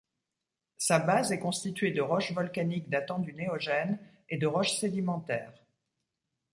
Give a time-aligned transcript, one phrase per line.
[0.79, 5.53] Sa base est constituée de roches volcaniques datant du Néogène et de roches sédimentaires.